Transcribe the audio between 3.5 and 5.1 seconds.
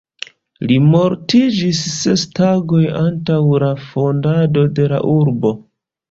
la fondado de la